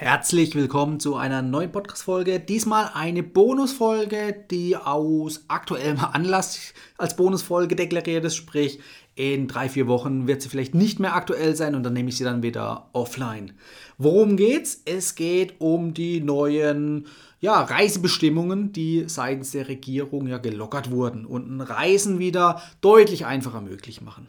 Herzlich 0.00 0.54
willkommen 0.54 1.00
zu 1.00 1.16
einer 1.16 1.42
neuen 1.42 1.72
Podcast-Folge. 1.72 2.38
Diesmal 2.38 2.92
eine 2.94 3.24
Bonusfolge, 3.24 4.44
die 4.48 4.76
aus 4.76 5.44
aktuellem 5.48 5.98
Anlass 6.12 6.72
als 6.96 7.16
Bonusfolge 7.16 7.74
deklariert 7.74 8.24
ist. 8.24 8.36
Sprich, 8.36 8.78
in 9.16 9.48
drei, 9.48 9.68
vier 9.68 9.88
Wochen 9.88 10.28
wird 10.28 10.40
sie 10.40 10.50
vielleicht 10.50 10.76
nicht 10.76 11.00
mehr 11.00 11.16
aktuell 11.16 11.56
sein 11.56 11.74
und 11.74 11.82
dann 11.82 11.94
nehme 11.94 12.10
ich 12.10 12.16
sie 12.16 12.22
dann 12.22 12.44
wieder 12.44 12.90
offline. 12.92 13.54
Worum 13.98 14.36
geht's? 14.36 14.82
Es 14.84 15.16
geht 15.16 15.60
um 15.60 15.94
die 15.94 16.20
neuen 16.20 17.08
ja, 17.40 17.60
Reisebestimmungen, 17.60 18.70
die 18.72 19.02
seitens 19.08 19.50
der 19.50 19.66
Regierung 19.66 20.28
ja 20.28 20.38
gelockert 20.38 20.92
wurden 20.92 21.26
und 21.26 21.50
ein 21.50 21.60
Reisen 21.60 22.20
wieder 22.20 22.62
deutlich 22.82 23.26
einfacher 23.26 23.62
möglich 23.62 24.00
machen. 24.00 24.28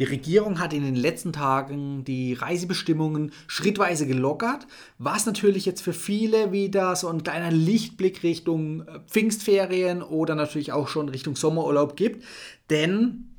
Die 0.00 0.04
Regierung 0.04 0.58
hat 0.58 0.72
in 0.72 0.82
den 0.82 0.96
letzten 0.96 1.32
Tagen 1.32 2.04
die 2.04 2.34
Reisebestimmungen 2.34 3.32
schrittweise 3.46 4.08
gelockert, 4.08 4.66
was 4.98 5.24
natürlich 5.24 5.66
jetzt 5.66 5.82
für 5.82 5.92
viele 5.92 6.50
wieder 6.50 6.96
so 6.96 7.08
ein 7.08 7.22
kleiner 7.22 7.52
Lichtblick 7.52 8.24
Richtung 8.24 8.82
äh, 8.82 9.00
Pfingstferien 9.06 10.02
oder 10.02 10.34
natürlich 10.34 10.72
auch 10.72 10.88
schon 10.88 11.08
Richtung 11.08 11.36
Sommerurlaub 11.36 11.96
gibt. 11.96 12.24
Denn 12.70 13.30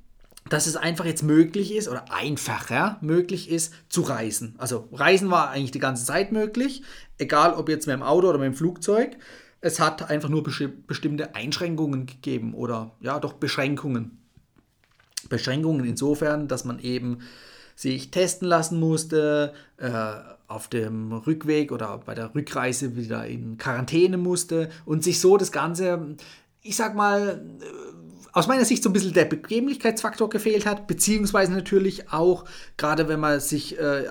dass 0.49 0.68
es 0.68 0.76
einfach 0.76 1.05
jetzt 1.05 1.23
möglich 1.23 1.73
ist 1.73 1.90
oder 1.90 2.05
einfacher 2.13 2.99
möglich 3.02 3.49
ist 3.49 3.74
zu 3.90 4.02
reisen. 4.02 4.54
Also 4.60 4.88
Reisen 4.91 5.32
war 5.32 5.49
eigentlich 5.49 5.72
die 5.72 5.79
ganze 5.79 6.05
Zeit 6.05 6.32
möglich, 6.32 6.84
egal 7.18 7.55
ob 7.55 7.68
jetzt 7.68 7.88
mit 7.88 7.96
dem 7.96 8.04
Auto 8.04 8.29
oder 8.29 8.38
mit 8.38 8.46
dem 8.46 8.54
Flugzeug. 8.54 9.18
Es 9.60 9.79
hat 9.79 10.07
einfach 10.10 10.29
nur 10.29 10.44
bestimmte 10.44 11.34
Einschränkungen 11.34 12.05
gegeben 12.05 12.54
oder 12.54 12.96
ja 12.99 13.20
doch 13.20 13.34
Beschränkungen. 13.34 14.24
Beschränkungen 15.29 15.85
insofern, 15.85 16.48
dass 16.48 16.65
man 16.65 16.79
eben 16.79 17.20
sich 17.76 18.09
testen 18.12 18.48
lassen 18.48 18.79
musste, 18.79 19.54
äh, 19.77 19.91
auf 20.48 20.67
dem 20.67 21.12
Rückweg 21.12 21.71
oder 21.71 21.98
bei 22.05 22.13
der 22.15 22.34
Rückreise 22.34 22.95
wieder 22.95 23.26
in 23.26 23.57
Quarantäne 23.57 24.17
musste 24.17 24.70
und 24.85 25.04
sich 25.04 25.20
so 25.20 25.37
das 25.37 25.51
Ganze, 25.51 26.15
ich 26.62 26.76
sag 26.76 26.95
mal, 26.95 27.43
äh, 27.62 27.65
aus 28.35 28.48
meiner 28.48 28.65
Sicht 28.65 28.84
so 28.84 28.90
ein 28.90 28.93
bisschen 28.93 29.13
der 29.13 29.26
Bequemlichkeitsfaktor 29.26 30.29
gefehlt 30.29 30.65
hat, 30.65 30.87
beziehungsweise 30.87 31.54
natürlich 31.54 32.12
auch, 32.12 32.43
gerade 32.76 33.07
wenn 33.07 33.21
man 33.21 33.39
sich 33.39 33.79
äh, 33.79 34.04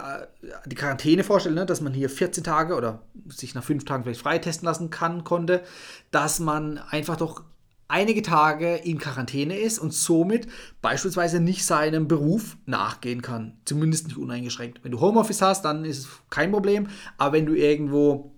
die 0.64 0.76
Quarantäne 0.76 1.24
vorstellt, 1.24 1.54
ne, 1.54 1.66
dass 1.66 1.82
man 1.82 1.92
hier 1.92 2.08
14 2.08 2.42
Tage 2.42 2.74
oder 2.74 3.02
sich 3.28 3.54
nach 3.54 3.62
5 3.62 3.84
Tagen 3.84 4.02
vielleicht 4.02 4.22
freitesten 4.22 4.64
lassen 4.64 4.88
kann, 4.88 5.24
konnte, 5.24 5.62
dass 6.10 6.40
man 6.40 6.78
einfach 6.78 7.16
doch 7.16 7.42
einige 7.88 8.22
Tage 8.22 8.76
in 8.76 8.98
Quarantäne 8.98 9.56
ist 9.56 9.78
und 9.78 9.92
somit 9.92 10.46
beispielsweise 10.82 11.40
nicht 11.40 11.64
seinem 11.64 12.08
Beruf 12.08 12.56
nachgehen 12.66 13.22
kann. 13.22 13.56
Zumindest 13.64 14.08
nicht 14.08 14.16
uneingeschränkt. 14.16 14.82
Wenn 14.82 14.92
du 14.92 15.00
Homeoffice 15.00 15.42
hast, 15.42 15.64
dann 15.64 15.84
ist 15.84 15.98
es 15.98 16.08
kein 16.30 16.52
Problem. 16.52 16.88
Aber 17.18 17.34
wenn 17.34 17.46
du 17.46 17.54
irgendwo 17.54 18.32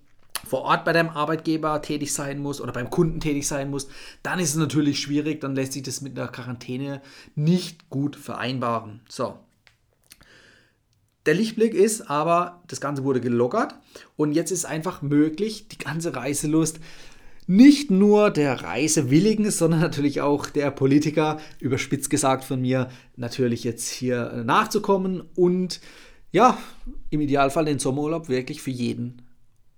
vor 0.47 0.63
Ort 0.63 0.85
bei 0.85 0.93
deinem 0.93 1.09
Arbeitgeber 1.09 1.83
tätig 1.83 2.13
sein 2.13 2.39
musst 2.39 2.61
oder 2.61 2.73
beim 2.73 2.91
Kunden 2.91 3.21
tätig 3.21 3.47
sein 3.47 3.71
musst, 3.71 3.91
dann 4.23 4.39
ist 4.39 4.51
es 4.51 4.57
natürlich 4.57 5.01
schwierig, 5.01 5.41
dann 5.41 5.55
lässt 5.55 5.73
sich 5.73 5.83
das 5.83 6.01
mit 6.01 6.17
der 6.17 6.29
Quarantäne 6.29 7.03
nicht 7.35 7.91
gut 7.91 8.17
vereinbaren. 8.17 9.01
So. 9.09 9.39
Der 11.25 11.35
Lichtblick 11.35 11.75
ist 11.75 12.09
aber, 12.09 12.63
das 12.69 12.81
Ganze 12.81 13.03
wurde 13.03 13.21
gelockert 13.21 13.75
und 14.17 14.33
jetzt 14.33 14.53
ist 14.53 14.65
einfach 14.65 15.03
möglich, 15.03 15.67
die 15.67 15.79
ganze 15.79 16.15
Reiselust 16.15 16.79
nicht 17.47 17.91
nur 17.91 18.31
der 18.31 18.63
Reisewilligen, 18.63 19.51
sondern 19.51 19.81
natürlich 19.81 20.21
auch 20.21 20.47
der 20.47 20.71
Politiker, 20.71 21.39
überspitzt 21.61 22.11
gesagt 22.11 22.45
von 22.45 22.61
mir, 22.61 22.89
natürlich 23.17 23.65
jetzt 23.65 23.89
hier 23.89 24.43
nachzukommen 24.45 25.23
und 25.35 25.81
ja, 26.33 26.59
im 27.11 27.21
Idealfall 27.21 27.65
den 27.65 27.79
Sommerurlaub 27.79 28.29
wirklich 28.29 28.61
für 28.61 28.71
jeden 28.71 29.23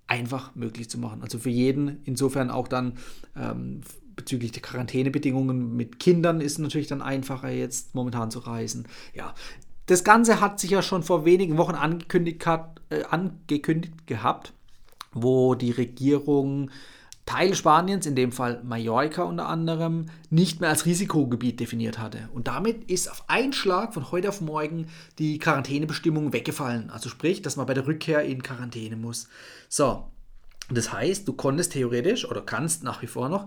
einfach 0.07 0.55
möglich 0.55 0.89
zu 0.89 0.97
machen. 0.97 1.21
Also 1.21 1.37
für 1.37 1.51
jeden, 1.51 1.99
insofern 2.03 2.49
auch 2.49 2.67
dann 2.67 2.93
ähm, 3.37 3.81
bezüglich 4.15 4.51
der 4.51 4.63
Quarantänebedingungen 4.63 5.75
mit 5.75 5.99
Kindern 5.99 6.41
ist 6.41 6.57
natürlich 6.57 6.87
dann 6.87 7.01
einfacher 7.01 7.49
jetzt 7.49 7.93
momentan 7.95 8.31
zu 8.31 8.39
reisen. 8.39 8.87
Ja, 9.13 9.33
das 9.85 10.03
Ganze 10.03 10.41
hat 10.41 10.59
sich 10.59 10.71
ja 10.71 10.81
schon 10.81 11.03
vor 11.03 11.25
wenigen 11.25 11.57
Wochen 11.57 11.75
angekündigt, 11.75 12.45
hat, 12.45 12.81
äh, 12.89 13.03
angekündigt 13.03 14.07
gehabt, 14.07 14.53
wo 15.13 15.55
die 15.55 15.71
Regierung 15.71 16.69
Teil 17.29 17.53
Spaniens, 17.53 18.07
in 18.07 18.15
dem 18.15 18.31
Fall 18.31 18.59
Mallorca 18.63 19.21
unter 19.21 19.47
anderem, 19.47 20.07
nicht 20.31 20.61
mehr 20.61 20.71
als 20.71 20.87
Risikogebiet 20.87 21.59
definiert 21.59 21.99
hatte. 21.99 22.27
Und 22.33 22.47
damit 22.47 22.89
ist 22.89 23.09
auf 23.09 23.23
einen 23.27 23.53
Schlag 23.53 23.93
von 23.93 24.11
heute 24.11 24.29
auf 24.29 24.41
morgen 24.41 24.87
die 25.19 25.37
Quarantänebestimmung 25.37 26.33
weggefallen. 26.33 26.89
Also 26.89 27.07
sprich, 27.07 27.43
dass 27.43 27.55
man 27.55 27.67
bei 27.67 27.75
der 27.75 27.85
Rückkehr 27.85 28.23
in 28.23 28.41
Quarantäne 28.41 28.95
muss. 28.95 29.27
So, 29.67 30.05
das 30.71 30.91
heißt, 30.91 31.27
du 31.27 31.33
konntest 31.33 31.73
theoretisch 31.73 32.27
oder 32.27 32.41
kannst 32.41 32.83
nach 32.83 33.03
wie 33.03 33.07
vor 33.07 33.29
noch 33.29 33.45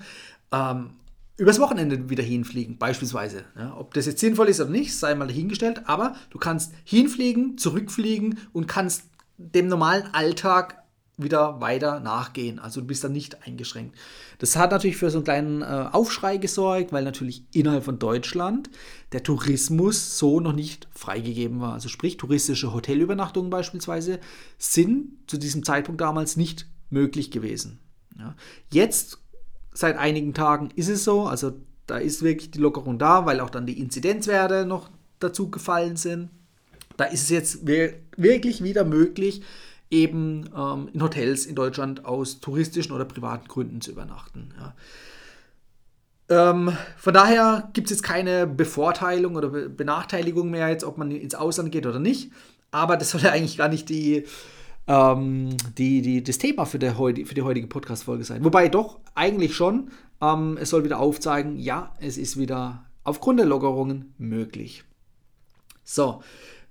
ähm, 0.53 0.91
übers 1.37 1.59
Wochenende 1.59 2.09
wieder 2.09 2.23
hinfliegen, 2.23 2.79
beispielsweise. 2.79 3.47
Ja, 3.59 3.77
ob 3.77 3.95
das 3.95 4.07
jetzt 4.07 4.21
sinnvoll 4.21 4.47
ist 4.47 4.61
oder 4.61 4.71
nicht, 4.71 4.97
sei 4.97 5.13
mal 5.17 5.27
dahingestellt, 5.27 5.83
aber 5.87 6.15
du 6.31 6.39
kannst 6.39 6.73
hinfliegen, 6.85 7.59
zurückfliegen 7.59 8.39
und 8.53 8.69
kannst 8.69 9.07
dem 9.39 9.67
normalen 9.67 10.15
Alltag 10.15 10.82
wieder 11.19 11.61
weiter 11.61 12.01
nachgehen. 12.01 12.59
Also 12.59 12.81
du 12.81 12.87
bist 12.87 13.05
dann 13.05 13.13
nicht 13.13 13.47
eingeschränkt. 13.47 13.97
Das 14.39 14.57
hat 14.57 14.71
natürlich 14.71 14.97
für 14.97 15.11
so 15.11 15.19
einen 15.19 15.25
kleinen 15.25 15.63
äh, 15.63 15.89
Aufschrei 15.93 16.39
gesorgt, 16.39 16.93
weil 16.93 17.05
natürlich 17.05 17.45
innerhalb 17.53 17.85
von 17.85 17.99
Deutschland 17.99 18.71
der 19.13 19.23
Tourismus 19.23 20.19
so 20.19 20.41
noch 20.41 20.55
nicht 20.55 20.89
freigegeben 20.93 21.61
war. 21.61 21.75
Also 21.75 21.89
sprich, 21.89 22.17
touristische 22.17 22.73
Hotelübernachtungen 22.73 23.51
beispielsweise 23.51 24.21
sind 24.59 25.11
zu 25.27 25.37
diesem 25.37 25.65
Zeitpunkt 25.65 26.01
damals 26.01 26.37
nicht 26.37 26.67
möglich 26.91 27.31
gewesen. 27.31 27.79
Ja. 28.19 28.35
Jetzt, 28.71 29.19
seit 29.73 29.99
einigen 29.99 30.35
Tagen, 30.35 30.71
ist 30.77 30.89
es 30.89 31.05
so. 31.05 31.27
Also 31.27 31.53
da 31.87 31.99
ist 31.99 32.23
wirklich 32.23 32.51
die 32.51 32.59
Lockerung 32.59 32.99
da, 32.99 33.27
weil 33.27 33.41
auch 33.41 33.51
dann 33.51 33.67
die 33.67 33.79
Inzidenzwerte 33.79 34.65
noch 34.65 34.91
dazu 35.19 35.51
gefallen 35.51 35.97
sind. 35.97 36.31
Da 36.97 37.05
ist 37.05 37.23
es 37.23 37.31
jetzt 37.31 37.67
wirklich 37.67 38.63
wieder 38.63 38.85
möglich, 38.85 39.43
eben 39.93 40.49
ähm, 40.57 40.89
in 40.93 41.03
Hotels 41.03 41.47
in 41.47 41.55
Deutschland 41.55 42.05
aus 42.05 42.41
touristischen 42.41 42.93
oder 42.93 43.05
privaten 43.05 43.47
Gründen 43.47 43.81
zu 43.81 43.93
übernachten. 43.93 44.53
Ja. 44.59 44.75
Ähm, 46.51 46.77
von 46.97 47.13
daher 47.13 47.69
gibt 47.75 47.91
es 47.91 47.99
jetzt 47.99 48.03
keine 48.03 48.47
Bevorteilung 48.47 49.37
oder 49.37 49.49
Benachteiligung 49.49 50.51
mehr, 50.51 50.69
jetzt, 50.69 50.85
ob 50.85 50.97
man 50.97 51.11
ins 51.11 51.35
Ausland 51.35 51.71
geht 51.71 51.87
oder 51.87 51.99
nicht. 51.99 52.33
Aber 52.71 52.97
das 52.97 53.11
soll 53.11 53.21
ja 53.21 53.33
eigentlich 53.33 53.59
gar 53.59 53.69
nicht 53.69 53.91
die, 53.91 54.25
ähm, 54.87 55.57
die, 55.77 56.01
die, 56.01 56.23
das 56.23 56.39
Thema 56.39 56.65
für, 56.65 56.79
der, 56.79 56.95
für 56.95 57.13
die 57.13 57.43
heutige 57.43 57.67
Podcast-Folge 57.67 58.25
sein. 58.25 58.43
Wobei 58.45 58.71
doch 58.71 58.99
eigentlich 59.15 59.55
schon, 59.55 59.91
ähm, 60.23 60.57
es 60.59 60.71
soll 60.71 60.85
wieder 60.85 61.01
aufzeigen, 61.01 61.59
ja, 61.59 61.95
es 62.01 62.17
ist 62.17 62.39
wieder 62.39 62.87
aufgrund 63.05 63.41
der 63.41 63.47
Lockerungen 63.47 64.15
möglich. 64.17 64.85
So, 65.85 66.23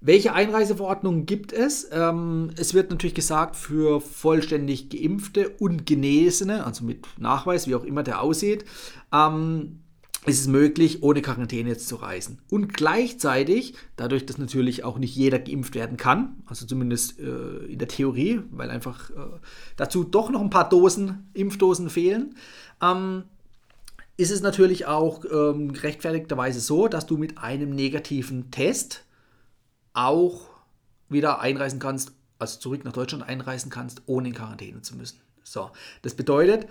welche 0.01 0.33
Einreiseverordnungen 0.33 1.27
gibt 1.27 1.53
es? 1.53 1.87
Ähm, 1.91 2.49
es 2.57 2.73
wird 2.73 2.89
natürlich 2.89 3.13
gesagt, 3.13 3.55
für 3.55 4.01
vollständig 4.01 4.89
geimpfte 4.89 5.49
und 5.59 5.85
Genesene, 5.85 6.65
also 6.65 6.83
mit 6.83 7.05
Nachweis, 7.19 7.67
wie 7.67 7.75
auch 7.75 7.83
immer 7.83 8.01
der 8.01 8.21
aussieht, 8.21 8.65
ähm, 9.13 9.81
ist 10.25 10.39
es 10.39 10.47
möglich, 10.47 11.03
ohne 11.03 11.21
Quarantäne 11.21 11.69
jetzt 11.69 11.87
zu 11.87 11.95
reisen. 11.95 12.39
Und 12.49 12.73
gleichzeitig, 12.73 13.75
dadurch, 13.95 14.25
dass 14.25 14.39
natürlich 14.39 14.83
auch 14.83 14.97
nicht 14.97 15.15
jeder 15.15 15.39
geimpft 15.39 15.75
werden 15.75 15.97
kann, 15.97 16.43
also 16.45 16.65
zumindest 16.65 17.19
äh, 17.19 17.65
in 17.65 17.77
der 17.77 17.87
Theorie, 17.87 18.41
weil 18.51 18.71
einfach 18.71 19.11
äh, 19.11 19.13
dazu 19.77 20.03
doch 20.03 20.31
noch 20.31 20.41
ein 20.41 20.49
paar 20.49 20.69
Dosen, 20.69 21.29
Impfdosen 21.33 21.89
fehlen, 21.91 22.35
ähm, 22.81 23.23
ist 24.17 24.31
es 24.31 24.41
natürlich 24.41 24.85
auch 24.87 25.25
ähm, 25.31 25.73
gerechtfertigterweise 25.73 26.59
so, 26.59 26.87
dass 26.87 27.05
du 27.05 27.17
mit 27.17 27.37
einem 27.37 27.71
negativen 27.71 28.51
Test 28.51 29.05
auch 29.93 30.49
wieder 31.09 31.39
einreisen 31.39 31.79
kannst, 31.79 32.13
also 32.39 32.59
zurück 32.59 32.83
nach 32.85 32.93
Deutschland 32.93 33.23
einreisen 33.23 33.69
kannst, 33.69 34.01
ohne 34.05 34.29
in 34.29 34.33
Quarantäne 34.33 34.81
zu 34.81 34.95
müssen. 34.95 35.19
So, 35.43 35.71
das 36.01 36.13
bedeutet, 36.13 36.67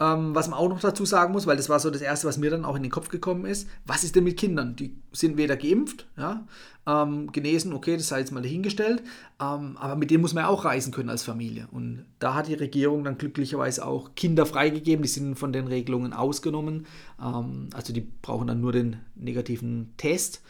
ähm, 0.00 0.34
was 0.34 0.48
man 0.48 0.58
auch 0.58 0.68
noch 0.68 0.80
dazu 0.80 1.04
sagen 1.04 1.32
muss, 1.32 1.46
weil 1.46 1.56
das 1.56 1.68
war 1.68 1.78
so 1.78 1.88
das 1.88 2.02
Erste, 2.02 2.26
was 2.26 2.36
mir 2.36 2.50
dann 2.50 2.64
auch 2.64 2.74
in 2.74 2.82
den 2.82 2.90
Kopf 2.90 3.08
gekommen 3.08 3.44
ist, 3.44 3.68
was 3.86 4.02
ist 4.02 4.16
denn 4.16 4.24
mit 4.24 4.36
Kindern? 4.36 4.74
Die 4.74 4.96
sind 5.12 5.36
weder 5.36 5.56
geimpft, 5.56 6.08
ja, 6.16 6.44
ähm, 6.84 7.30
genesen, 7.30 7.72
okay, 7.72 7.96
das 7.96 8.08
sei 8.08 8.18
jetzt 8.18 8.32
mal 8.32 8.42
dahingestellt, 8.42 9.02
ähm, 9.40 9.76
aber 9.76 9.94
mit 9.94 10.10
denen 10.10 10.20
muss 10.20 10.34
man 10.34 10.44
ja 10.44 10.48
auch 10.48 10.64
reisen 10.64 10.92
können 10.92 11.10
als 11.10 11.22
Familie. 11.22 11.68
Und 11.70 12.06
da 12.18 12.34
hat 12.34 12.48
die 12.48 12.54
Regierung 12.54 13.04
dann 13.04 13.18
glücklicherweise 13.18 13.86
auch 13.86 14.16
Kinder 14.16 14.46
freigegeben, 14.46 15.04
die 15.04 15.08
sind 15.08 15.36
von 15.36 15.52
den 15.52 15.68
Regelungen 15.68 16.12
ausgenommen, 16.12 16.86
ähm, 17.22 17.68
also 17.72 17.92
die 17.92 18.00
brauchen 18.00 18.48
dann 18.48 18.60
nur 18.60 18.72
den 18.72 18.96
negativen 19.14 19.94
Test 19.96 20.42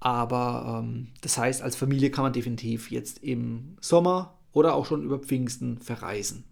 Aber 0.00 0.82
ähm, 0.84 1.08
das 1.20 1.38
heißt, 1.38 1.62
als 1.62 1.76
Familie 1.76 2.10
kann 2.10 2.24
man 2.24 2.32
definitiv 2.32 2.90
jetzt 2.90 3.22
im 3.22 3.76
Sommer 3.80 4.38
oder 4.52 4.74
auch 4.74 4.86
schon 4.86 5.02
über 5.02 5.18
Pfingsten 5.18 5.78
verreisen. 5.78 6.44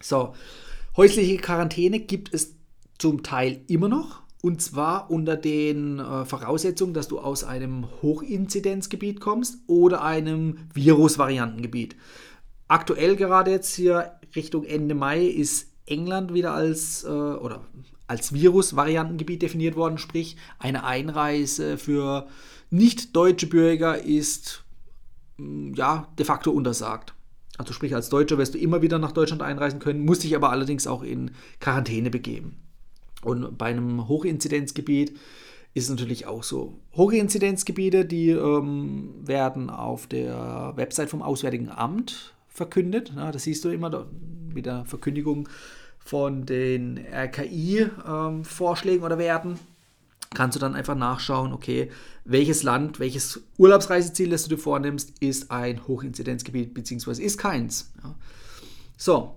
So, 0.00 0.34
häusliche 0.96 1.36
Quarantäne 1.36 2.00
gibt 2.00 2.32
es 2.32 2.56
zum 2.98 3.22
Teil 3.22 3.60
immer 3.68 3.88
noch. 3.88 4.22
Und 4.42 4.60
zwar 4.60 5.08
unter 5.10 5.36
den 5.36 6.00
äh, 6.00 6.24
Voraussetzungen, 6.24 6.94
dass 6.94 7.06
du 7.06 7.20
aus 7.20 7.44
einem 7.44 7.86
Hochinzidenzgebiet 8.02 9.20
kommst 9.20 9.58
oder 9.68 10.02
einem 10.02 10.58
Virusvariantengebiet. 10.74 11.94
Aktuell 12.66 13.14
gerade 13.14 13.52
jetzt 13.52 13.74
hier 13.76 14.18
Richtung 14.34 14.64
Ende 14.64 14.96
Mai 14.96 15.26
ist 15.26 15.68
England 15.86 16.34
wieder 16.34 16.54
als, 16.54 17.04
äh, 17.04 17.08
oder 17.08 17.66
als 18.08 18.32
Virusvariantengebiet 18.32 19.42
definiert 19.42 19.76
worden, 19.76 19.98
sprich 19.98 20.36
eine 20.58 20.84
Einreise 20.84 21.78
für 21.78 22.26
nicht 22.72 23.14
deutsche 23.14 23.46
Bürger 23.46 24.02
ist 24.02 24.64
mm, 25.36 25.74
ja 25.74 26.08
de 26.18 26.24
facto 26.24 26.50
untersagt. 26.50 27.14
Also 27.58 27.72
sprich 27.72 27.94
als 27.94 28.08
Deutscher 28.08 28.38
wirst 28.38 28.54
du 28.54 28.58
immer 28.58 28.82
wieder 28.82 28.98
nach 28.98 29.12
Deutschland 29.12 29.42
einreisen 29.42 29.78
können, 29.78 30.04
musst 30.04 30.24
dich 30.24 30.34
aber 30.34 30.50
allerdings 30.50 30.86
auch 30.86 31.02
in 31.02 31.32
Quarantäne 31.60 32.10
begeben. 32.10 32.56
Und 33.22 33.58
bei 33.58 33.66
einem 33.66 34.08
Hochinzidenzgebiet 34.08 35.16
ist 35.74 35.84
es 35.84 35.90
natürlich 35.90 36.26
auch 36.26 36.42
so. 36.42 36.78
Hochinzidenzgebiete, 36.96 38.04
die 38.04 38.30
ähm, 38.30 39.14
werden 39.22 39.70
auf 39.70 40.06
der 40.06 40.72
Website 40.76 41.10
vom 41.10 41.22
Auswärtigen 41.22 41.68
Amt 41.68 42.34
verkündet. 42.48 43.12
Ja, 43.14 43.32
das 43.32 43.44
siehst 43.44 43.64
du 43.64 43.70
immer 43.70 44.06
mit 44.52 44.66
der 44.66 44.84
Verkündigung 44.86 45.48
von 45.98 46.46
den 46.46 46.98
RKI-Vorschlägen 46.98 49.00
ähm, 49.00 49.04
oder 49.04 49.18
Werten. 49.18 49.58
Kannst 50.34 50.56
du 50.56 50.60
dann 50.60 50.74
einfach 50.74 50.94
nachschauen, 50.94 51.52
okay, 51.52 51.90
welches 52.24 52.62
Land, 52.62 53.00
welches 53.00 53.40
Urlaubsreiseziel, 53.58 54.30
das 54.30 54.44
du 54.44 54.50
dir 54.50 54.58
vornimmst, 54.58 55.12
ist 55.20 55.50
ein 55.50 55.86
Hochinzidenzgebiet 55.86 56.74
bzw. 56.74 57.22
ist 57.22 57.38
keins. 57.38 57.92
Ja. 58.02 58.14
So, 58.96 59.34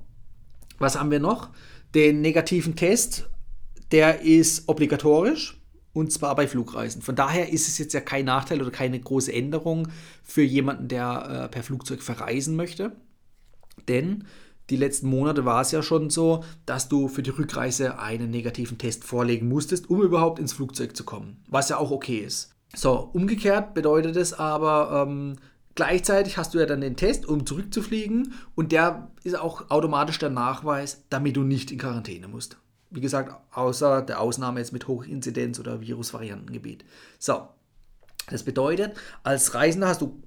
was 0.77 1.00
haben 1.00 1.12
wir 1.12 1.19
noch? 1.19 1.50
Den 1.94 2.21
negativen 2.21 2.75
Test 2.75 3.30
der 3.92 4.21
ist 4.21 4.68
obligatorisch 4.68 5.57
und 5.94 6.12
zwar 6.12 6.36
bei 6.36 6.47
Flugreisen. 6.47 7.01
Von 7.01 7.15
daher 7.15 7.51
ist 7.51 7.68
es 7.68 7.77
jetzt 7.77 7.94
ja 7.94 8.01
kein 8.01 8.25
Nachteil 8.25 8.62
oder 8.62 8.71
keine 8.71 9.00
große 9.00 9.31
Änderung 9.31 9.88
für 10.24 10.42
jemanden, 10.42 10.88
der 10.88 11.45
äh, 11.45 11.50
per 11.50 11.63
Flugzeug 11.63 12.01
verreisen 12.01 12.56
möchte. 12.56 12.92
Denn 13.88 14.25
die 14.70 14.78
letzten 14.78 15.08
Monate 15.08 15.46
war 15.46 15.62
es 15.62 15.72
ja 15.72 15.84
schon 15.84 16.10
so, 16.10 16.44
dass 16.66 16.90
du 16.90 17.08
für 17.08 17.22
die 17.22 17.30
Rückreise 17.30 18.00
einen 18.00 18.32
negativen 18.32 18.78
Test 18.78 19.04
vorlegen 19.04 19.48
musstest, 19.48 19.90
um 19.90 20.02
überhaupt 20.02 20.40
ins 20.40 20.54
Flugzeug 20.54 20.96
zu 20.96 21.04
kommen. 21.04 21.44
Was 21.48 21.70
ja 21.70 21.78
auch 21.78 21.92
okay 21.92 22.18
ist. 22.18 22.52
So, 22.76 23.10
umgekehrt 23.14 23.74
bedeutet 23.74 24.16
es 24.16 24.34
aber, 24.34 25.06
ähm, 25.08 25.38
gleichzeitig 25.76 26.38
hast 26.38 26.54
du 26.54 26.60
ja 26.60 26.66
dann 26.66 26.82
den 26.82 26.96
Test, 26.96 27.26
um 27.28 27.46
zurückzufliegen 27.46 28.34
und 28.56 28.72
der 28.72 29.12
ist 29.24 29.38
auch 29.38 29.70
automatisch 29.70 30.18
der 30.20 30.30
Nachweis, 30.32 31.04
damit 31.10 31.38
du 31.38 31.44
nicht 31.44 31.72
in 31.72 31.78
Quarantäne 31.78 32.28
musst. 32.28 32.58
Wie 32.90 33.02
gesagt, 33.02 33.36
außer 33.52 34.02
der 34.02 34.20
Ausnahme 34.20 34.60
jetzt 34.60 34.74
mit 34.74 34.88
Hochinzidenz 34.88 35.60
oder 35.60 35.82
Virusvariantengebiet. 35.82 36.86
So, 37.20 37.48
das 38.30 38.44
bedeutet, 38.44 38.96
als 39.24 39.54
Reisender 39.54 39.88
hast 39.88 40.02
du 40.02 40.22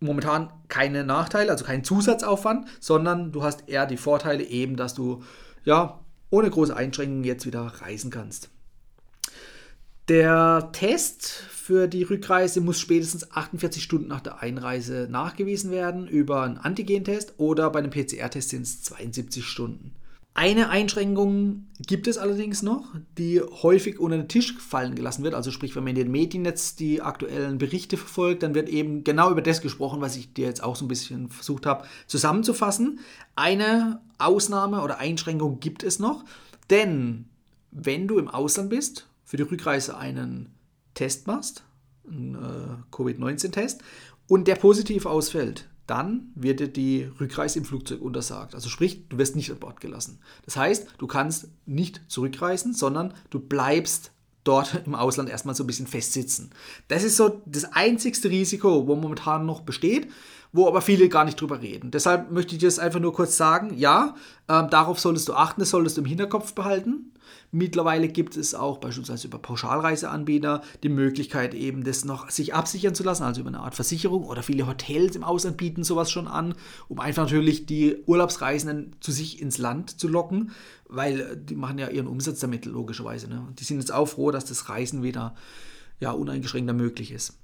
momentan 0.00 0.52
keine 0.68 1.04
Nachteile, 1.04 1.50
also 1.50 1.64
keinen 1.64 1.84
Zusatzaufwand, 1.84 2.66
sondern 2.80 3.32
du 3.32 3.42
hast 3.42 3.68
eher 3.68 3.86
die 3.86 3.96
Vorteile 3.96 4.44
eben, 4.44 4.76
dass 4.76 4.94
du 4.94 5.22
ja 5.64 6.00
ohne 6.30 6.50
große 6.50 6.76
Einschränkungen 6.76 7.24
jetzt 7.24 7.46
wieder 7.46 7.62
reisen 7.62 8.10
kannst. 8.10 8.50
Der 10.08 10.70
Test 10.72 11.26
für 11.26 11.86
die 11.86 12.02
Rückreise 12.02 12.62
muss 12.62 12.80
spätestens 12.80 13.30
48 13.30 13.82
Stunden 13.82 14.08
nach 14.08 14.22
der 14.22 14.40
Einreise 14.40 15.06
nachgewiesen 15.10 15.70
werden 15.70 16.08
über 16.08 16.42
einen 16.42 16.56
Antigentest 16.56 17.34
oder 17.36 17.68
bei 17.70 17.80
einem 17.80 17.90
PCR-Test 17.90 18.48
sind 18.48 18.62
es 18.62 18.82
72 18.84 19.44
Stunden. 19.44 19.92
Eine 20.38 20.68
Einschränkung 20.68 21.66
gibt 21.84 22.06
es 22.06 22.16
allerdings 22.16 22.62
noch, 22.62 22.94
die 23.18 23.40
häufig 23.40 23.98
unter 23.98 24.18
den 24.18 24.28
Tisch 24.28 24.56
fallen 24.56 24.94
gelassen 24.94 25.24
wird. 25.24 25.34
Also 25.34 25.50
sprich, 25.50 25.74
wenn 25.74 25.82
man 25.82 25.96
in 25.96 26.02
den 26.04 26.12
Medien 26.12 26.44
jetzt 26.44 26.78
die 26.78 27.02
aktuellen 27.02 27.58
Berichte 27.58 27.96
verfolgt, 27.96 28.44
dann 28.44 28.54
wird 28.54 28.68
eben 28.68 29.02
genau 29.02 29.32
über 29.32 29.42
das 29.42 29.62
gesprochen, 29.62 30.00
was 30.00 30.14
ich 30.14 30.32
dir 30.34 30.46
jetzt 30.46 30.62
auch 30.62 30.76
so 30.76 30.84
ein 30.84 30.88
bisschen 30.88 31.28
versucht 31.28 31.66
habe 31.66 31.88
zusammenzufassen. 32.06 33.00
Eine 33.34 34.00
Ausnahme 34.18 34.82
oder 34.82 34.98
Einschränkung 34.98 35.58
gibt 35.58 35.82
es 35.82 35.98
noch, 35.98 36.24
denn 36.70 37.24
wenn 37.72 38.06
du 38.06 38.18
im 38.18 38.28
Ausland 38.28 38.70
bist, 38.70 39.08
für 39.24 39.38
die 39.38 39.42
Rückreise 39.42 39.96
einen 39.98 40.54
Test 40.94 41.26
machst, 41.26 41.64
einen 42.08 42.36
äh, 42.36 42.92
Covid-19-Test, 42.92 43.82
und 44.28 44.46
der 44.46 44.54
positiv 44.54 45.04
ausfällt, 45.04 45.68
dann 45.88 46.30
wird 46.34 46.60
dir 46.60 46.68
die 46.68 47.08
Rückreise 47.18 47.58
im 47.58 47.64
Flugzeug 47.64 48.00
untersagt. 48.00 48.54
Also 48.54 48.68
sprich, 48.68 49.08
du 49.08 49.18
wirst 49.18 49.34
nicht 49.34 49.50
an 49.50 49.58
Bord 49.58 49.80
gelassen. 49.80 50.20
Das 50.44 50.56
heißt, 50.56 50.86
du 50.98 51.06
kannst 51.06 51.48
nicht 51.66 52.02
zurückreisen, 52.08 52.74
sondern 52.74 53.14
du 53.30 53.40
bleibst 53.40 54.12
dort 54.44 54.82
im 54.86 54.94
Ausland 54.94 55.30
erstmal 55.30 55.54
so 55.54 55.64
ein 55.64 55.66
bisschen 55.66 55.86
festsitzen. 55.86 56.50
Das 56.88 57.04
ist 57.04 57.16
so 57.16 57.42
das 57.46 57.64
einzigste 57.64 58.28
Risiko, 58.28 58.86
wo 58.86 58.96
momentan 58.96 59.46
noch 59.46 59.62
besteht, 59.62 60.08
wo 60.52 60.66
aber 60.66 60.80
viele 60.80 61.08
gar 61.08 61.24
nicht 61.24 61.40
drüber 61.40 61.60
reden. 61.60 61.90
Deshalb 61.90 62.30
möchte 62.30 62.54
ich 62.54 62.60
dir 62.60 62.68
das 62.68 62.78
einfach 62.78 63.00
nur 63.00 63.12
kurz 63.12 63.36
sagen. 63.36 63.76
Ja, 63.76 64.14
äh, 64.48 64.66
darauf 64.68 64.98
solltest 64.98 65.28
du 65.28 65.34
achten, 65.34 65.60
das 65.60 65.70
solltest 65.70 65.96
du 65.96 66.00
im 66.00 66.06
Hinterkopf 66.06 66.54
behalten. 66.54 67.12
Mittlerweile 67.50 68.08
gibt 68.08 68.36
es 68.36 68.54
auch 68.54 68.78
beispielsweise 68.78 69.26
über 69.26 69.38
Pauschalreiseanbieter 69.38 70.62
die 70.82 70.90
Möglichkeit, 70.90 71.54
eben 71.54 71.82
das 71.82 72.04
noch 72.04 72.30
sich 72.30 72.54
absichern 72.54 72.94
zu 72.94 73.02
lassen, 73.02 73.22
also 73.22 73.40
über 73.40 73.48
eine 73.48 73.60
Art 73.60 73.74
Versicherung 73.74 74.24
oder 74.24 74.42
viele 74.42 74.66
Hotels 74.66 75.16
im 75.16 75.24
Ausland 75.24 75.56
bieten 75.56 75.82
sowas 75.82 76.10
schon 76.10 76.28
an, 76.28 76.54
um 76.88 77.00
einfach 77.00 77.22
natürlich 77.24 77.64
die 77.64 77.96
Urlaubsreisenden 78.04 78.96
zu 79.00 79.12
sich 79.12 79.40
ins 79.40 79.56
Land 79.56 79.98
zu 79.98 80.08
locken, 80.08 80.52
weil 80.88 81.36
die 81.36 81.56
machen 81.56 81.78
ja 81.78 81.88
ihren 81.88 82.06
Umsatz 82.06 82.40
damit 82.40 82.66
logischerweise. 82.66 83.28
Ne? 83.28 83.46
Die 83.58 83.64
sind 83.64 83.78
jetzt 83.78 83.92
auch 83.92 84.06
froh, 84.06 84.30
dass 84.30 84.44
das 84.44 84.68
Reisen 84.68 85.02
wieder 85.02 85.34
ja, 86.00 86.12
uneingeschränkter 86.12 86.74
möglich 86.74 87.12
ist. 87.12 87.38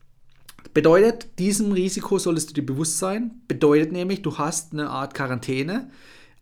Bedeutet, 0.73 1.39
diesem 1.39 1.73
Risiko 1.73 2.19
solltest 2.19 2.51
du 2.51 2.55
dir 2.55 2.67
bewusst 2.67 2.99
sein. 2.99 3.43
Bedeutet 3.49 3.93
nämlich, 3.93 4.23
du 4.23 4.39
hast 4.39 4.73
eine 4.73 4.91
Art 4.91 5.15
Quarantäne 5.15 5.91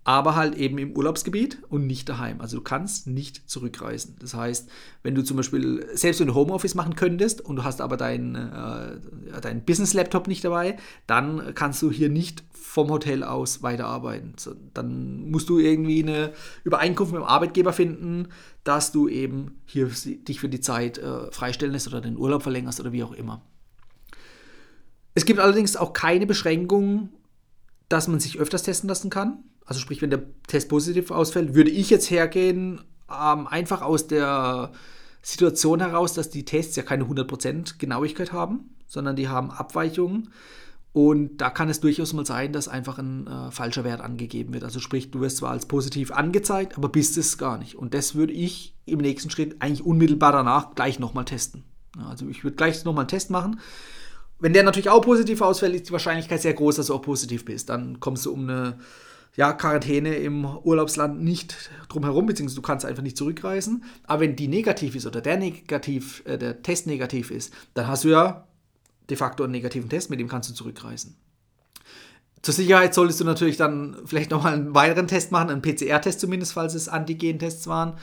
aber 0.04 0.34
halt 0.34 0.56
eben 0.56 0.78
im 0.78 0.96
Urlaubsgebiet 0.96 1.58
und 1.68 1.86
nicht 1.86 2.08
daheim. 2.08 2.40
Also 2.40 2.56
du 2.56 2.62
kannst 2.62 3.06
nicht 3.06 3.48
zurückreisen. 3.48 4.16
Das 4.18 4.34
heißt, 4.34 4.68
wenn 5.04 5.14
du 5.14 5.22
zum 5.22 5.36
Beispiel, 5.36 5.86
selbst 5.94 6.20
du 6.20 6.34
Homeoffice 6.34 6.74
machen 6.74 6.96
könntest 6.96 7.40
und 7.40 7.56
du 7.56 7.64
hast 7.64 7.80
aber 7.80 7.96
deinen 7.96 8.34
äh, 8.34 9.40
dein 9.40 9.64
Business-Laptop 9.64 10.26
nicht 10.26 10.44
dabei, 10.44 10.76
dann 11.06 11.54
kannst 11.54 11.82
du 11.82 11.90
hier 11.90 12.08
nicht 12.08 12.42
vom 12.50 12.90
Hotel 12.90 13.22
aus 13.22 13.62
weiterarbeiten. 13.62 14.34
So, 14.38 14.54
dann 14.74 15.30
musst 15.30 15.48
du 15.48 15.58
irgendwie 15.58 16.02
eine 16.02 16.32
Übereinkunft 16.64 17.12
mit 17.12 17.22
dem 17.22 17.26
Arbeitgeber 17.26 17.72
finden, 17.72 18.28
dass 18.64 18.90
du 18.90 19.08
eben 19.08 19.60
hier 19.66 19.86
dich 19.86 20.40
für 20.40 20.48
die 20.48 20.60
Zeit 20.60 20.98
äh, 20.98 21.30
freistellen 21.30 21.72
lässt 21.72 21.86
oder 21.86 22.00
den 22.00 22.16
Urlaub 22.16 22.42
verlängerst 22.42 22.80
oder 22.80 22.90
wie 22.90 23.04
auch 23.04 23.12
immer. 23.12 23.42
Es 25.14 25.24
gibt 25.24 25.40
allerdings 25.40 25.76
auch 25.76 25.92
keine 25.92 26.26
Beschränkung, 26.26 27.10
dass 27.88 28.08
man 28.08 28.20
sich 28.20 28.38
öfters 28.38 28.62
testen 28.62 28.88
lassen 28.88 29.10
kann 29.10 29.44
also 29.64 29.80
sprich, 29.80 30.02
wenn 30.02 30.10
der 30.10 30.22
Test 30.46 30.68
positiv 30.68 31.10
ausfällt, 31.10 31.54
würde 31.54 31.70
ich 31.70 31.90
jetzt 31.90 32.10
hergehen, 32.10 32.80
ähm, 33.08 33.46
einfach 33.46 33.82
aus 33.82 34.06
der 34.06 34.72
Situation 35.22 35.80
heraus, 35.80 36.14
dass 36.14 36.30
die 36.30 36.44
Tests 36.44 36.76
ja 36.76 36.82
keine 36.82 37.04
100% 37.04 37.78
Genauigkeit 37.78 38.32
haben, 38.32 38.74
sondern 38.86 39.16
die 39.16 39.28
haben 39.28 39.50
Abweichungen. 39.50 40.30
Und 40.92 41.38
da 41.38 41.48
kann 41.48 41.70
es 41.70 41.80
durchaus 41.80 42.12
mal 42.12 42.26
sein, 42.26 42.52
dass 42.52 42.68
einfach 42.68 42.98
ein 42.98 43.26
äh, 43.26 43.50
falscher 43.50 43.82
Wert 43.84 44.02
angegeben 44.02 44.52
wird. 44.52 44.64
Also 44.64 44.78
sprich, 44.78 45.10
du 45.10 45.20
wirst 45.20 45.38
zwar 45.38 45.52
als 45.52 45.64
positiv 45.64 46.10
angezeigt, 46.10 46.76
aber 46.76 46.90
bist 46.90 47.16
es 47.16 47.38
gar 47.38 47.56
nicht. 47.56 47.76
Und 47.76 47.94
das 47.94 48.14
würde 48.14 48.34
ich 48.34 48.76
im 48.84 48.98
nächsten 48.98 49.30
Schritt 49.30 49.56
eigentlich 49.60 49.86
unmittelbar 49.86 50.32
danach 50.32 50.74
gleich 50.74 50.98
nochmal 50.98 51.24
testen. 51.24 51.64
Also 52.04 52.28
ich 52.28 52.44
würde 52.44 52.56
gleich 52.56 52.84
nochmal 52.84 53.04
einen 53.04 53.08
Test 53.08 53.30
machen. 53.30 53.58
Wenn 54.42 54.52
der 54.52 54.64
natürlich 54.64 54.90
auch 54.90 55.02
positiv 55.02 55.40
ausfällt, 55.40 55.72
ist 55.76 55.88
die 55.88 55.92
Wahrscheinlichkeit 55.92 56.42
sehr 56.42 56.52
groß, 56.52 56.74
dass 56.74 56.88
du 56.88 56.94
auch 56.94 57.02
positiv 57.02 57.44
bist. 57.44 57.68
Dann 57.68 58.00
kommst 58.00 58.26
du 58.26 58.32
um 58.32 58.42
eine 58.42 58.76
ja, 59.36 59.52
Quarantäne 59.52 60.16
im 60.16 60.44
Urlaubsland 60.44 61.22
nicht 61.22 61.70
drumherum, 61.88 62.26
beziehungsweise 62.26 62.56
du 62.56 62.62
kannst 62.62 62.84
einfach 62.84 63.04
nicht 63.04 63.16
zurückreisen. 63.16 63.84
Aber 64.02 64.22
wenn 64.22 64.34
die 64.34 64.48
negativ 64.48 64.96
ist 64.96 65.06
oder 65.06 65.20
der, 65.20 65.36
negativ, 65.36 66.24
äh, 66.26 66.38
der 66.38 66.60
Test 66.60 66.88
negativ 66.88 67.30
ist, 67.30 67.54
dann 67.74 67.86
hast 67.86 68.02
du 68.02 68.08
ja 68.08 68.48
de 69.08 69.16
facto 69.16 69.44
einen 69.44 69.52
negativen 69.52 69.88
Test, 69.88 70.10
mit 70.10 70.18
dem 70.18 70.26
kannst 70.26 70.50
du 70.50 70.54
zurückreisen. 70.54 71.14
Zur 72.42 72.52
Sicherheit 72.52 72.94
solltest 72.94 73.20
du 73.20 73.24
natürlich 73.24 73.58
dann 73.58 73.96
vielleicht 74.06 74.32
nochmal 74.32 74.54
einen 74.54 74.74
weiteren 74.74 75.06
Test 75.06 75.30
machen, 75.30 75.50
einen 75.50 75.62
PCR-Test 75.62 76.18
zumindest, 76.18 76.52
falls 76.52 76.74
es 76.74 76.88
Antigen-Tests 76.88 77.68
waren. 77.68 77.96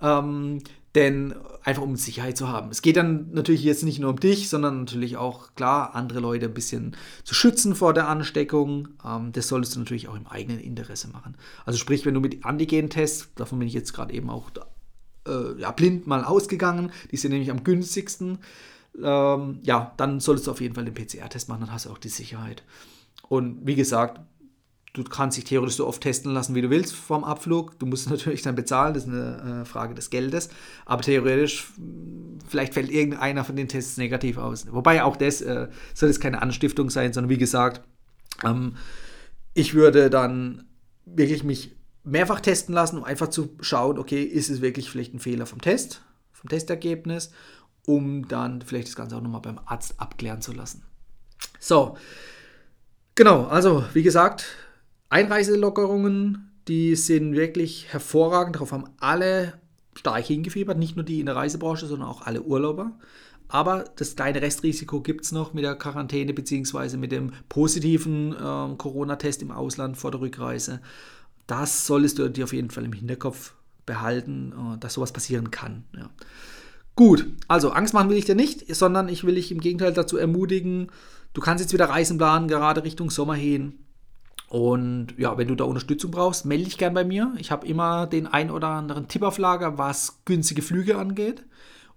Ähm, 0.00 0.60
denn 0.94 1.34
einfach 1.62 1.82
um 1.82 1.96
Sicherheit 1.96 2.36
zu 2.36 2.48
haben. 2.48 2.70
Es 2.70 2.82
geht 2.82 2.96
dann 2.96 3.30
natürlich 3.32 3.62
jetzt 3.62 3.84
nicht 3.84 4.00
nur 4.00 4.10
um 4.10 4.18
dich, 4.18 4.48
sondern 4.48 4.80
natürlich 4.80 5.16
auch, 5.16 5.54
klar, 5.54 5.94
andere 5.94 6.20
Leute 6.20 6.46
ein 6.46 6.54
bisschen 6.54 6.96
zu 7.22 7.34
schützen 7.34 7.74
vor 7.74 7.94
der 7.94 8.08
Ansteckung. 8.08 8.88
Ähm, 9.04 9.32
das 9.32 9.48
solltest 9.48 9.76
du 9.76 9.80
natürlich 9.80 10.08
auch 10.08 10.16
im 10.16 10.26
eigenen 10.26 10.58
Interesse 10.60 11.08
machen. 11.08 11.36
Also 11.64 11.78
sprich, 11.78 12.04
wenn 12.06 12.14
du 12.14 12.20
mit 12.20 12.44
Antigen-Tests, 12.44 13.28
davon 13.36 13.58
bin 13.58 13.68
ich 13.68 13.74
jetzt 13.74 13.92
gerade 13.92 14.12
eben 14.14 14.30
auch 14.30 14.50
äh, 15.28 15.60
ja, 15.60 15.70
blind 15.70 16.06
mal 16.06 16.24
ausgegangen, 16.24 16.92
die 17.10 17.16
sind 17.16 17.32
nämlich 17.32 17.50
am 17.50 17.62
günstigsten. 17.62 18.38
ähm, 19.02 19.60
ja, 19.62 19.92
dann 19.96 20.18
solltest 20.18 20.46
du 20.46 20.50
auf 20.50 20.60
jeden 20.60 20.74
Fall 20.74 20.84
den 20.84 20.94
PCR-Test 20.94 21.48
machen, 21.48 21.60
dann 21.60 21.72
hast 21.72 21.86
du 21.86 21.90
auch 21.90 21.98
die 21.98 22.08
Sicherheit. 22.08 22.64
Und 23.28 23.64
wie 23.64 23.76
gesagt, 23.76 24.20
du 24.92 25.04
kannst 25.04 25.36
dich 25.36 25.44
theoretisch 25.44 25.76
so 25.76 25.86
oft 25.86 26.02
testen 26.02 26.32
lassen, 26.32 26.54
wie 26.54 26.62
du 26.62 26.70
willst 26.70 26.94
vom 26.94 27.24
Abflug. 27.24 27.78
Du 27.78 27.86
musst 27.86 28.10
natürlich 28.10 28.42
dann 28.42 28.54
bezahlen, 28.54 28.94
das 28.94 29.04
ist 29.04 29.08
eine 29.10 29.62
äh, 29.62 29.64
Frage 29.64 29.94
des 29.94 30.10
Geldes. 30.10 30.48
Aber 30.84 31.02
theoretisch, 31.02 31.72
vielleicht 32.48 32.74
fällt 32.74 32.90
irgendeiner 32.90 33.44
von 33.44 33.56
den 33.56 33.68
Tests 33.68 33.96
negativ 33.96 34.38
aus. 34.38 34.66
Wobei 34.72 35.02
auch 35.04 35.16
das 35.16 35.40
äh, 35.40 35.68
soll 35.94 36.08
jetzt 36.08 36.20
keine 36.20 36.42
Anstiftung 36.42 36.90
sein, 36.90 37.12
sondern 37.12 37.30
wie 37.30 37.38
gesagt, 37.38 37.82
ähm, 38.44 38.76
ich 39.54 39.74
würde 39.74 40.10
dann 40.10 40.64
wirklich 41.04 41.44
mich 41.44 41.76
mehrfach 42.02 42.40
testen 42.40 42.74
lassen, 42.74 42.98
um 42.98 43.04
einfach 43.04 43.28
zu 43.28 43.50
schauen, 43.60 43.98
okay, 43.98 44.22
ist 44.22 44.50
es 44.50 44.60
wirklich 44.60 44.90
vielleicht 44.90 45.14
ein 45.14 45.20
Fehler 45.20 45.46
vom 45.46 45.60
Test, 45.60 46.02
vom 46.32 46.48
Testergebnis, 46.48 47.30
um 47.86 48.26
dann 48.28 48.62
vielleicht 48.62 48.88
das 48.88 48.96
Ganze 48.96 49.16
auch 49.16 49.20
nochmal 49.20 49.40
beim 49.40 49.60
Arzt 49.66 50.00
abklären 50.00 50.40
zu 50.40 50.52
lassen. 50.52 50.82
So, 51.58 51.96
genau, 53.14 53.44
also 53.46 53.84
wie 53.92 54.02
gesagt, 54.02 54.46
Einreiselockerungen, 55.10 56.50
die 56.68 56.96
sind 56.96 57.34
wirklich 57.34 57.88
hervorragend, 57.90 58.56
darauf 58.56 58.72
haben 58.72 58.88
alle 58.98 59.54
stark 59.94 60.24
hingefiebert, 60.24 60.78
nicht 60.78 60.96
nur 60.96 61.04
die 61.04 61.20
in 61.20 61.26
der 61.26 61.36
Reisebranche, 61.36 61.86
sondern 61.86 62.08
auch 62.08 62.22
alle 62.22 62.42
Urlauber. 62.42 62.92
Aber 63.48 63.84
das 63.96 64.14
kleine 64.14 64.40
Restrisiko 64.40 65.00
gibt 65.00 65.24
es 65.24 65.32
noch 65.32 65.52
mit 65.52 65.64
der 65.64 65.74
Quarantäne 65.74 66.32
bzw. 66.32 66.96
mit 66.96 67.10
dem 67.10 67.32
positiven 67.48 68.32
äh, 68.32 68.76
Corona-Test 68.76 69.42
im 69.42 69.50
Ausland 69.50 69.96
vor 69.96 70.12
der 70.12 70.20
Rückreise. 70.20 70.80
Das 71.48 71.86
solltest 71.86 72.18
du 72.20 72.28
dir 72.28 72.44
auf 72.44 72.52
jeden 72.52 72.70
Fall 72.70 72.84
im 72.84 72.92
Hinterkopf 72.92 73.54
behalten, 73.86 74.52
äh, 74.52 74.78
dass 74.78 74.94
sowas 74.94 75.12
passieren 75.12 75.50
kann. 75.50 75.82
Ja. 75.96 76.08
Gut, 76.94 77.26
also 77.48 77.70
Angst 77.70 77.92
machen 77.92 78.10
will 78.10 78.16
ich 78.16 78.24
dir 78.24 78.36
nicht, 78.36 78.72
sondern 78.74 79.08
ich 79.08 79.24
will 79.24 79.34
dich 79.34 79.50
im 79.50 79.60
Gegenteil 79.60 79.92
dazu 79.92 80.16
ermutigen, 80.16 80.92
du 81.32 81.40
kannst 81.40 81.62
jetzt 81.62 81.72
wieder 81.72 81.88
Reisen 81.88 82.18
planen, 82.18 82.46
gerade 82.46 82.84
Richtung 82.84 83.10
Sommer 83.10 83.34
hin. 83.34 83.80
Und 84.50 85.14
ja, 85.16 85.38
wenn 85.38 85.46
du 85.46 85.54
da 85.54 85.62
Unterstützung 85.62 86.10
brauchst, 86.10 86.44
melde 86.44 86.64
dich 86.64 86.76
gern 86.76 86.92
bei 86.92 87.04
mir. 87.04 87.32
Ich 87.38 87.52
habe 87.52 87.64
immer 87.68 88.08
den 88.08 88.26
ein 88.26 88.50
oder 88.50 88.66
anderen 88.66 89.06
Tipp 89.06 89.22
auf 89.22 89.38
Lager, 89.38 89.78
was 89.78 90.24
günstige 90.24 90.60
Flüge 90.60 90.98
angeht. 90.98 91.44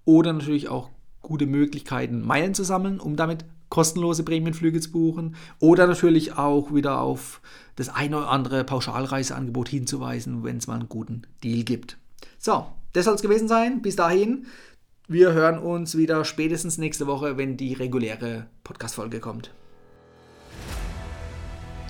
Oder 0.06 0.34
natürlich 0.34 0.70
auch 0.70 0.92
gute 1.24 1.48
Möglichkeiten, 1.48 2.22
Meilen 2.22 2.54
zu 2.54 2.64
sammeln, 2.64 3.00
um 3.00 3.16
damit 3.16 3.44
kostenlose 3.70 4.22
Prämienflüge 4.22 4.80
zu 4.80 4.92
buchen. 4.92 5.36
Oder 5.58 5.88
natürlich 5.88 6.38
auch 6.38 6.72
wieder 6.72 7.02
auf 7.02 7.42
das 7.76 7.90
eine 7.90 8.18
oder 8.18 8.30
andere 8.30 8.64
Pauschalreiseangebot 8.64 9.70
hinzuweisen, 9.70 10.44
wenn 10.44 10.58
es 10.58 10.68
mal 10.68 10.76
einen 10.76 10.90
guten 10.90 11.24
Deal 11.44 11.64
gibt. 11.64 11.98
So, 12.38 12.68
das 12.92 13.06
soll 13.06 13.16
es 13.16 13.24
gewesen 13.24 13.48
sein. 13.48 13.82
Bis 13.82 13.96
dahin, 13.96 14.46
wir 15.08 15.34
hören 15.34 15.58
uns 15.58 15.98
wieder 15.98 16.24
spätestens 16.24 16.78
nächste 16.78 17.08
Woche, 17.08 17.36
wenn 17.36 17.58
die 17.58 17.74
reguläre 17.74 18.46
Podcast-Folge 18.64 19.20
kommt. 19.20 19.50